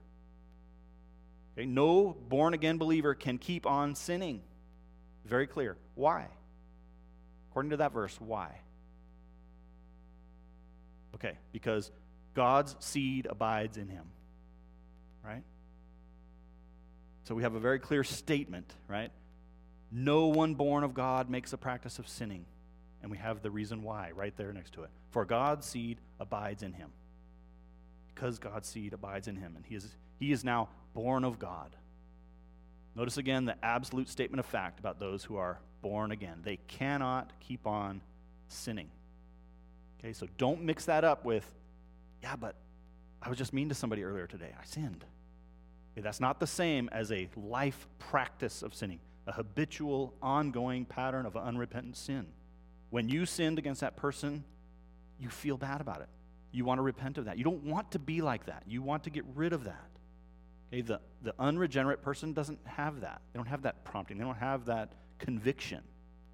[1.58, 4.40] Okay, no born again believer can keep on sinning.
[5.26, 5.76] Very clear.
[5.94, 6.26] Why?
[7.50, 8.60] According to that verse, why?
[11.14, 11.90] Okay, because
[12.32, 14.06] God's seed abides in him.
[15.24, 15.42] Right?
[17.24, 19.10] So we have a very clear statement, right?
[19.90, 22.46] No one born of God makes a practice of sinning.
[23.02, 24.90] And we have the reason why right there next to it.
[25.10, 26.90] For God's seed abides in him.
[28.14, 29.54] Because God's seed abides in him.
[29.56, 31.74] And he is, he is now born of God.
[32.94, 36.40] Notice again the absolute statement of fact about those who are born again.
[36.42, 38.02] They cannot keep on
[38.48, 38.90] sinning.
[39.98, 41.46] Okay, so don't mix that up with,
[42.22, 42.54] yeah, but
[43.22, 44.52] I was just mean to somebody earlier today.
[44.60, 45.04] I sinned.
[45.96, 51.36] That's not the same as a life practice of sinning, a habitual, ongoing pattern of
[51.36, 52.26] unrepentant sin.
[52.90, 54.44] When you sinned against that person,
[55.18, 56.08] you feel bad about it.
[56.50, 57.38] You want to repent of that.
[57.38, 58.64] You don't want to be like that.
[58.66, 59.88] You want to get rid of that.
[60.72, 63.20] Okay, the, the unregenerate person doesn't have that.
[63.32, 64.18] They don't have that prompting.
[64.18, 65.82] They don't have that conviction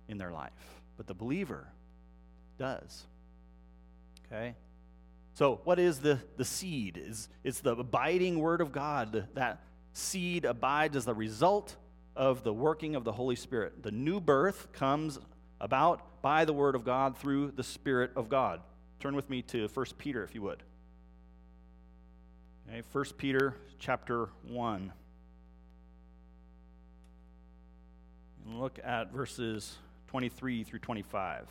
[0.08, 0.52] in their life,
[0.96, 1.68] but the believer
[2.58, 3.06] does.
[4.26, 4.54] Okay?
[5.38, 7.00] So, what is the, the seed?
[7.00, 9.28] Is it's the abiding word of God.
[9.34, 11.76] That seed abides as the result
[12.16, 13.84] of the working of the Holy Spirit.
[13.84, 15.16] The new birth comes
[15.60, 18.62] about by the word of God through the Spirit of God.
[18.98, 20.60] Turn with me to 1 Peter, if you would.
[22.68, 24.92] Okay, 1 Peter chapter 1.
[28.44, 29.76] and look at verses
[30.08, 31.46] 23 through 25.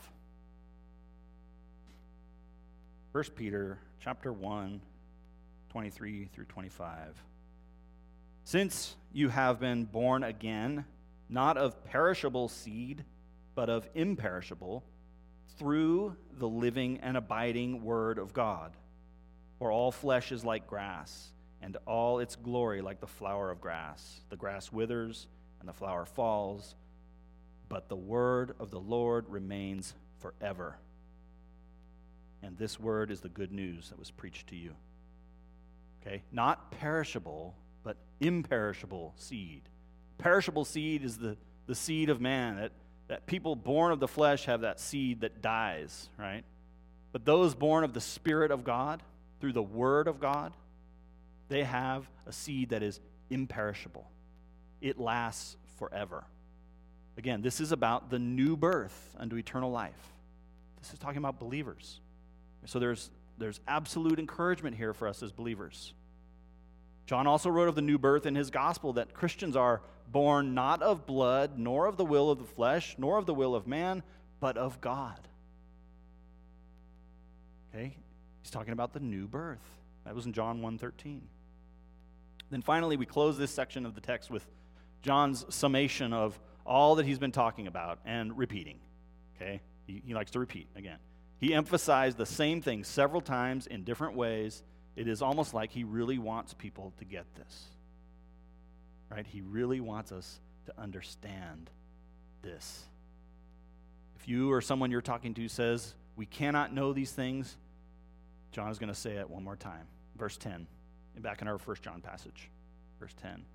[3.17, 4.79] 1 Peter chapter 1,
[5.69, 7.19] 23 through 25.
[8.43, 10.85] Since you have been born again,
[11.27, 13.03] not of perishable seed,
[13.55, 14.83] but of imperishable,
[15.57, 18.73] through the living and abiding Word of God.
[19.57, 24.21] For all flesh is like grass, and all its glory like the flower of grass.
[24.29, 25.25] The grass withers,
[25.59, 26.75] and the flower falls
[27.69, 30.77] but the word of the Lord remains forever.
[32.43, 34.75] And this word is the good news that was preached to you.
[36.01, 36.23] Okay?
[36.31, 39.61] Not perishable, but imperishable seed.
[40.17, 42.57] Perishable seed is the, the seed of man.
[42.57, 42.71] That,
[43.07, 46.43] that people born of the flesh have that seed that dies, right?
[47.11, 49.01] But those born of the Spirit of God,
[49.39, 50.53] through the Word of God,
[51.49, 54.09] they have a seed that is imperishable.
[54.81, 56.25] It lasts forever.
[57.17, 60.13] Again, this is about the new birth unto eternal life.
[60.79, 61.99] This is talking about believers.
[62.67, 65.93] So there's, there's absolute encouragement here for us as believers.
[67.05, 70.81] John also wrote of the new birth in his gospel that Christians are born not
[70.81, 74.03] of blood, nor of the will of the flesh, nor of the will of man,
[74.41, 75.19] but of God.
[77.73, 77.95] Okay?
[78.41, 79.63] He's talking about the new birth.
[80.05, 81.21] That was in John 1:13.
[82.49, 84.45] Then finally we close this section of the text with
[85.01, 88.79] John's summation of all that he's been talking about and repeating.
[89.35, 89.61] Okay?
[89.85, 90.99] He, he likes to repeat again.
[91.39, 94.63] He emphasized the same thing several times in different ways.
[94.95, 97.65] It is almost like he really wants people to get this.
[99.11, 99.25] Right?
[99.25, 101.69] He really wants us to understand
[102.41, 102.83] this.
[104.19, 107.55] If you or someone you're talking to says, We cannot know these things,
[108.51, 109.87] John is going to say it one more time.
[110.15, 110.65] Verse 10,
[111.19, 112.49] back in our first John passage.
[112.99, 113.45] Verse 10.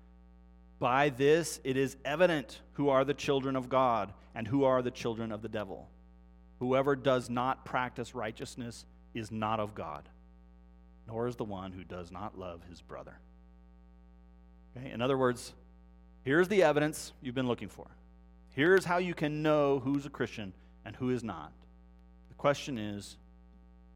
[0.79, 4.91] By this it is evident who are the children of God and who are the
[4.91, 5.89] children of the devil.
[6.63, 10.07] Whoever does not practice righteousness is not of God,
[11.05, 13.19] nor is the one who does not love his brother.
[14.77, 14.89] Okay?
[14.89, 15.51] In other words,
[16.23, 17.87] here's the evidence you've been looking for.
[18.51, 20.53] Here's how you can know who's a Christian
[20.85, 21.51] and who is not.
[22.29, 23.17] The question is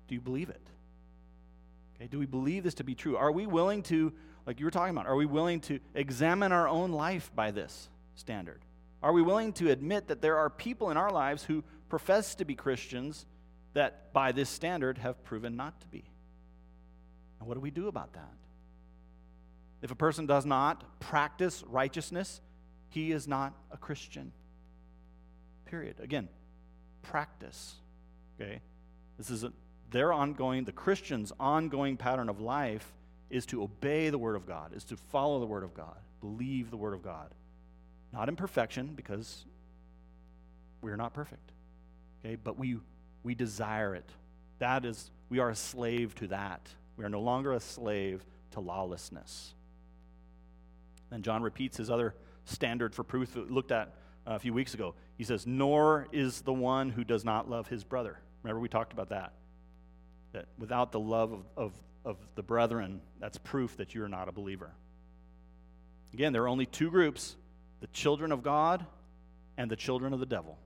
[0.09, 0.67] do you believe it?
[1.95, 3.15] Okay, do we believe this to be true?
[3.15, 4.11] Are we willing to,
[4.45, 7.87] like you were talking about, are we willing to examine our own life by this
[8.15, 8.59] standard?
[9.01, 12.45] Are we willing to admit that there are people in our lives who profess to
[12.45, 13.25] be Christians
[13.73, 16.03] that by this standard have proven not to be?
[17.39, 18.33] And what do we do about that?
[19.81, 22.41] If a person does not practice righteousness,
[22.89, 24.31] he is not a Christian.
[25.65, 25.95] Period.
[25.99, 26.29] Again,
[27.03, 27.75] practice.
[28.39, 28.61] Okay?
[29.17, 29.53] This is a,
[29.91, 32.91] their ongoing, the Christian's ongoing pattern of life
[33.29, 36.71] is to obey the Word of God, is to follow the Word of God, believe
[36.71, 37.29] the Word of God.
[38.13, 39.45] Not in perfection, because
[40.81, 41.51] we're not perfect.
[42.23, 42.35] Okay?
[42.35, 42.77] But we,
[43.23, 44.09] we desire it.
[44.59, 46.69] That is, we are a slave to that.
[46.97, 49.53] We are no longer a slave to lawlessness.
[51.09, 52.15] Then John repeats his other
[52.45, 53.93] standard for proof that we looked at
[54.25, 54.95] uh, a few weeks ago.
[55.17, 58.19] He says, Nor is the one who does not love his brother.
[58.43, 59.33] Remember, we talked about that.
[60.33, 64.31] That without the love of, of, of the brethren, that's proof that you're not a
[64.31, 64.71] believer.
[66.13, 67.35] Again, there are only two groups
[67.79, 68.85] the children of God
[69.55, 70.57] and the children of the devil.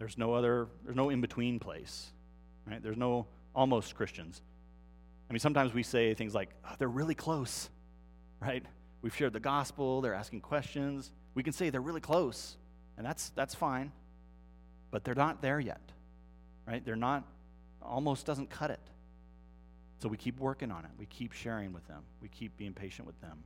[0.00, 2.10] There's no other, there's no in between place,
[2.66, 2.82] right?
[2.82, 4.40] There's no almost Christians.
[5.28, 7.68] I mean, sometimes we say things like, oh, they're really close,
[8.40, 8.64] right?
[9.02, 11.12] We've shared the gospel, they're asking questions.
[11.34, 12.56] We can say they're really close,
[12.96, 13.92] and that's, that's fine,
[14.90, 15.82] but they're not there yet,
[16.66, 16.82] right?
[16.82, 17.24] They're not,
[17.82, 18.80] almost doesn't cut it.
[19.98, 20.90] So we keep working on it.
[20.98, 22.04] We keep sharing with them.
[22.22, 23.44] We keep being patient with them.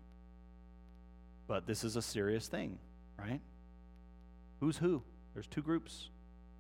[1.49, 2.79] But this is a serious thing,
[3.19, 3.41] right?
[4.61, 5.03] Who's who?
[5.35, 6.11] There's two groups.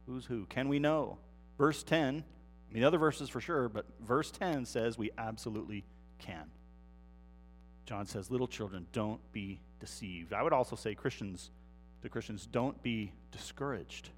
[0.06, 0.46] Who's who?
[0.46, 1.18] Can we know?
[1.58, 2.24] Verse 10,
[2.68, 5.84] I mean, other verses for sure, but verse 10 says we absolutely
[6.18, 6.50] can.
[7.86, 10.32] John says, Little children, don't be deceived.
[10.32, 11.50] I would also say, Christians,
[12.02, 14.10] to Christians, don't be discouraged.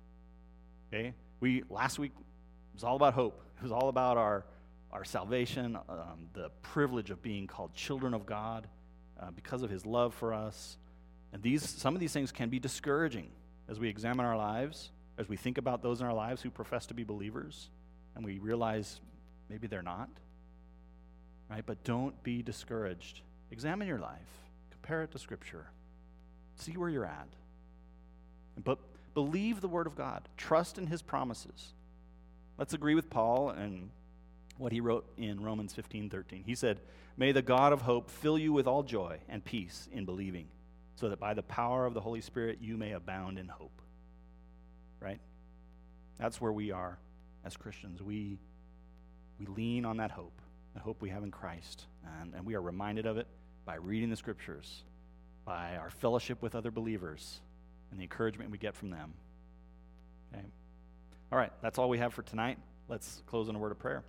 [0.88, 1.14] Okay?
[1.40, 3.42] We, last week, it was all about hope.
[3.58, 4.46] It was all about our,
[4.92, 8.68] our salvation, um, the privilege of being called children of God
[9.20, 10.78] uh, because of his love for us.
[11.32, 13.28] And these, some of these things can be discouraging
[13.68, 16.86] as we examine our lives, as we think about those in our lives who profess
[16.86, 17.68] to be believers,
[18.14, 19.00] and we realize
[19.48, 20.08] maybe they're not.
[21.48, 21.64] Right?
[21.64, 23.20] But don't be discouraged.
[23.50, 24.40] Examine your life,
[24.70, 25.66] compare it to Scripture,
[26.56, 27.28] see where you're at.
[28.62, 28.78] But
[29.14, 31.72] believe the Word of God, trust in His promises.
[32.58, 33.90] Let's agree with Paul and
[34.58, 36.44] what he wrote in Romans 15 13.
[36.44, 36.80] He said,
[37.16, 40.48] May the God of hope fill you with all joy and peace in believing,
[40.96, 43.82] so that by the power of the Holy Spirit you may abound in hope.
[45.06, 45.20] Right?
[46.18, 46.98] That's where we are
[47.44, 48.02] as Christians.
[48.02, 48.38] We,
[49.38, 50.40] we lean on that hope
[50.74, 51.86] the hope we have in Christ.
[52.20, 53.26] And, and we are reminded of it
[53.64, 54.82] by reading the scriptures,
[55.44, 57.40] by our fellowship with other believers,
[57.90, 59.14] and the encouragement we get from them.
[60.32, 60.44] Okay?
[61.32, 62.58] All right, that's all we have for tonight.
[62.88, 64.02] Let's close in a word of prayer.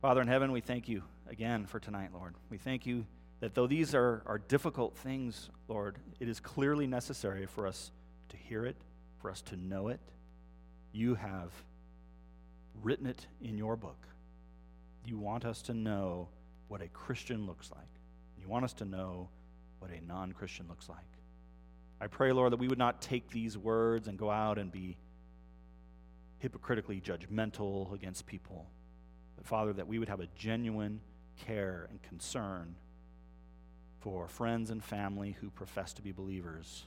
[0.00, 2.34] Father in heaven, we thank you again for tonight, Lord.
[2.50, 3.04] We thank you
[3.40, 7.90] that though these are, are difficult things, Lord, it is clearly necessary for us
[8.28, 8.76] to hear it,
[9.18, 10.00] for us to know it.
[10.92, 11.52] You have
[12.82, 14.08] written it in your book
[15.08, 16.28] you want us to know
[16.68, 17.88] what a Christian looks like.
[18.38, 19.28] You want us to know
[19.78, 20.98] what a non Christian looks like.
[22.00, 24.96] I pray, Lord, that we would not take these words and go out and be
[26.38, 28.66] hypocritically judgmental against people.
[29.36, 31.00] But, Father, that we would have a genuine
[31.44, 32.76] care and concern
[34.00, 36.84] for friends and family who profess to be believers.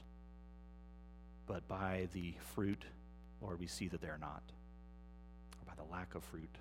[1.46, 2.84] But by the fruit,
[3.40, 4.42] Lord, we see that they're not,
[5.60, 6.56] or by the lack of fruit.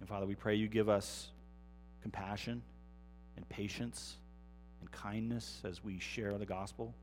[0.00, 1.28] And Father, we pray you give us
[2.02, 2.62] compassion
[3.36, 4.16] and patience
[4.80, 6.94] and kindness as we share the gospel.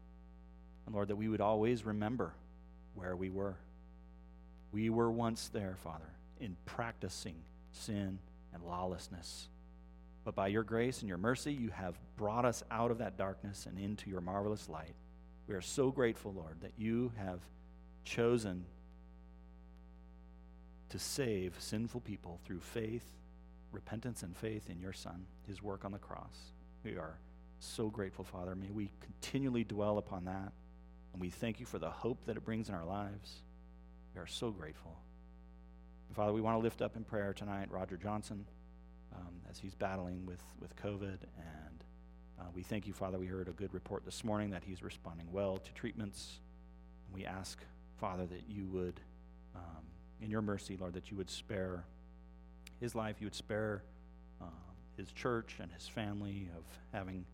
[0.86, 2.34] And Lord, that we would always remember
[2.94, 3.56] where we were.
[4.72, 6.10] We were once there, Father,
[6.40, 7.36] in practicing
[7.72, 8.20] sin
[8.54, 9.48] and lawlessness.
[10.24, 13.66] But by your grace and your mercy, you have brought us out of that darkness
[13.66, 14.96] and into your marvelous light.
[15.48, 17.40] We are so grateful, Lord, that you have
[18.06, 18.66] chosen
[20.90, 23.04] to save sinful people through faith,
[23.72, 26.38] repentance, and faith in your Son, his work on the cross.
[26.84, 27.18] We are
[27.60, 28.56] so grateful, Father.
[28.56, 30.52] May we continually dwell upon that.
[31.14, 33.42] And we thank you for the hope that it brings in our lives.
[34.16, 34.98] We are so grateful.
[36.08, 38.46] And Father, we want to lift up in prayer tonight Roger Johnson
[39.16, 41.18] um, as he's battling with, with COVID.
[41.38, 41.83] And
[42.40, 43.18] uh, we thank you, Father.
[43.18, 46.40] We heard a good report this morning that he's responding well to treatments.
[47.14, 47.60] We ask,
[48.00, 49.00] Father, that you would,
[49.56, 49.84] um,
[50.22, 51.86] in your mercy, Lord, that you would spare
[52.80, 53.84] his life, you would spare
[54.42, 54.50] um,
[54.98, 57.26] his church and his family of having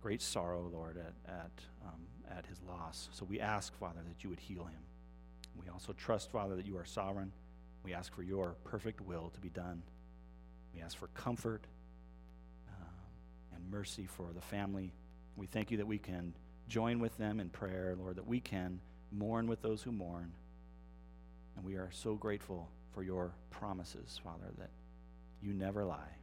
[0.00, 1.50] great sorrow, Lord, at, at,
[1.84, 2.00] um,
[2.36, 3.08] at his loss.
[3.12, 4.80] So we ask, Father, that you would heal him.
[5.60, 7.32] We also trust, Father, that you are sovereign.
[7.84, 9.82] We ask for your perfect will to be done.
[10.74, 11.64] We ask for comfort
[13.58, 14.92] and mercy for the family.
[15.36, 16.34] We thank you that we can
[16.68, 18.80] join with them in prayer, Lord, that we can
[19.12, 20.32] mourn with those who mourn.
[21.56, 24.70] And we are so grateful for your promises, Father, that
[25.42, 26.16] you never lie.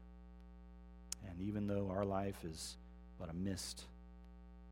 [1.30, 2.78] And even though our life is
[3.20, 3.86] but a mist,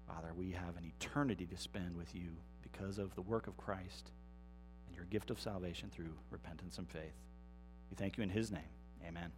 [0.07, 2.29] Father, we have an eternity to spend with you
[2.61, 4.11] because of the work of Christ
[4.87, 7.15] and your gift of salvation through repentance and faith.
[7.89, 8.61] We thank you in his name.
[9.05, 9.31] Amen.